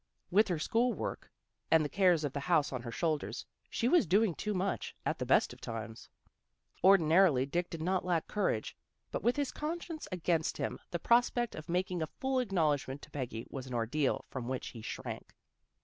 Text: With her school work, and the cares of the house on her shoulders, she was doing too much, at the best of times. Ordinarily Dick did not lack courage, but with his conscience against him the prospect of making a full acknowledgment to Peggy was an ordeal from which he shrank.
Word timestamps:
With 0.31 0.47
her 0.47 0.57
school 0.57 0.93
work, 0.93 1.29
and 1.69 1.85
the 1.85 1.87
cares 1.87 2.23
of 2.23 2.33
the 2.33 2.39
house 2.39 2.73
on 2.73 2.81
her 2.81 2.91
shoulders, 2.91 3.45
she 3.69 3.87
was 3.87 4.07
doing 4.07 4.33
too 4.33 4.55
much, 4.55 4.95
at 5.05 5.19
the 5.19 5.27
best 5.27 5.53
of 5.53 5.61
times. 5.61 6.09
Ordinarily 6.83 7.45
Dick 7.45 7.69
did 7.69 7.83
not 7.83 8.03
lack 8.03 8.27
courage, 8.27 8.75
but 9.11 9.21
with 9.21 9.35
his 9.35 9.51
conscience 9.51 10.07
against 10.11 10.57
him 10.57 10.79
the 10.89 10.97
prospect 10.97 11.53
of 11.53 11.69
making 11.69 12.01
a 12.01 12.07
full 12.07 12.39
acknowledgment 12.39 13.03
to 13.03 13.11
Peggy 13.11 13.45
was 13.51 13.67
an 13.67 13.75
ordeal 13.75 14.25
from 14.31 14.47
which 14.47 14.69
he 14.69 14.81
shrank. 14.81 15.35